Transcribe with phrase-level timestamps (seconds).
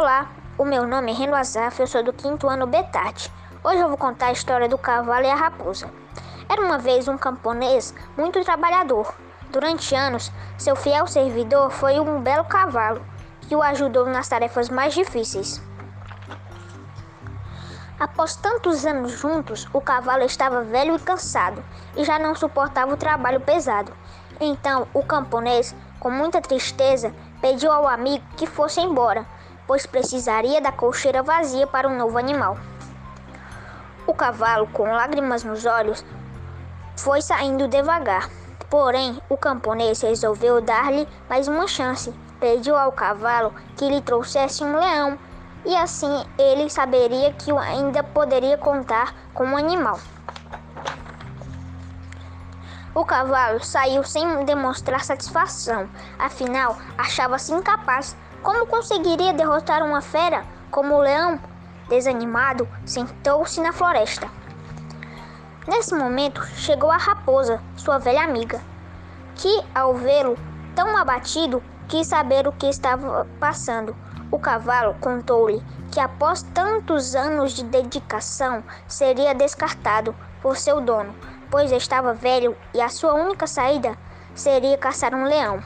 [0.00, 3.32] Olá, o meu nome é Reno Azaf, eu sou do quinto ano Betarte.
[3.64, 5.90] Hoje eu vou contar a história do cavalo e a raposa.
[6.48, 9.12] Era uma vez um camponês muito trabalhador.
[9.50, 13.04] Durante anos, seu fiel servidor foi um belo cavalo
[13.40, 15.60] que o ajudou nas tarefas mais difíceis.
[17.98, 21.60] Após tantos anos juntos, o cavalo estava velho e cansado
[21.96, 23.92] e já não suportava o trabalho pesado.
[24.40, 29.26] Então, o camponês, com muita tristeza, pediu ao amigo que fosse embora,
[29.68, 32.58] pois precisaria da colcheira vazia para um novo animal.
[34.06, 36.04] O cavalo, com lágrimas nos olhos,
[36.96, 38.30] foi saindo devagar.
[38.70, 42.12] Porém, o camponês resolveu dar-lhe mais uma chance.
[42.40, 45.18] Pediu ao cavalo que lhe trouxesse um leão
[45.64, 49.98] e assim ele saberia que ainda poderia contar com um animal.
[52.94, 55.88] O cavalo saiu sem demonstrar satisfação,
[56.18, 58.16] afinal achava-se incapaz.
[58.42, 61.38] Como conseguiria derrotar uma fera como o leão?
[61.88, 64.28] Desanimado, sentou-se na floresta.
[65.66, 68.60] Nesse momento chegou a raposa, sua velha amiga,
[69.34, 70.36] que, ao vê-lo
[70.74, 73.94] tão abatido, quis saber o que estava passando.
[74.30, 81.14] O cavalo contou-lhe que após tantos anos de dedicação seria descartado por seu dono,
[81.50, 83.96] pois estava velho e a sua única saída
[84.34, 85.62] seria caçar um leão.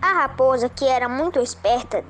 [0.00, 2.04] A raposa, que era muito esperta,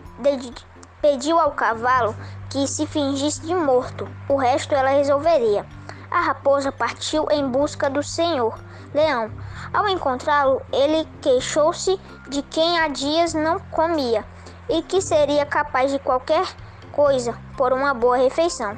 [1.01, 2.15] pediu ao cavalo
[2.51, 5.67] que se fingisse de morto, o resto ela resolveria.
[6.11, 8.59] A raposa partiu em busca do senhor
[8.95, 9.31] leão.
[9.73, 14.25] Ao encontrá-lo, ele queixou-se de quem há dias não comia
[14.69, 16.47] e que seria capaz de qualquer
[16.93, 18.77] coisa por uma boa refeição.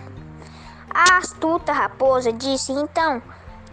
[0.92, 3.22] A astuta raposa disse então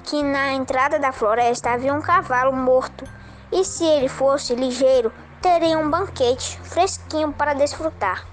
[0.03, 3.05] que na entrada da floresta havia um cavalo morto
[3.51, 8.23] e se ele fosse ligeiro, teria um banquete fresquinho para desfrutar.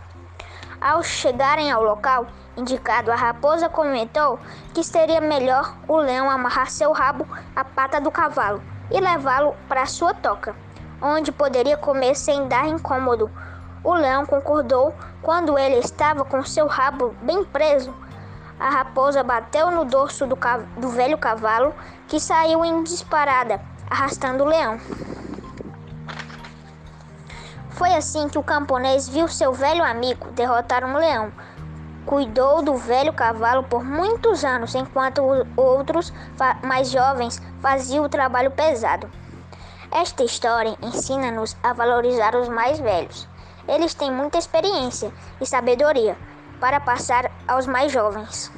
[0.80, 4.38] Ao chegarem ao local indicado, a raposa comentou
[4.74, 9.86] que seria melhor o leão amarrar seu rabo à pata do cavalo e levá-lo para
[9.86, 10.54] sua toca,
[11.00, 13.30] onde poderia comer sem dar incômodo.
[13.82, 18.03] O leão concordou quando ele estava com seu rabo bem preso.
[18.58, 20.38] A raposa bateu no dorso do,
[20.76, 21.74] do velho cavalo,
[22.06, 23.60] que saiu em disparada,
[23.90, 24.78] arrastando o leão.
[27.70, 31.32] Foi assim que o camponês viu seu velho amigo derrotar um leão.
[32.06, 35.22] Cuidou do velho cavalo por muitos anos, enquanto
[35.56, 36.12] outros
[36.62, 39.10] mais jovens faziam o trabalho pesado.
[39.90, 43.28] Esta história ensina-nos a valorizar os mais velhos.
[43.66, 46.16] Eles têm muita experiência e sabedoria
[46.64, 48.50] para passar aos mais jovens.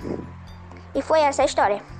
[0.94, 1.95] E foi essa a história.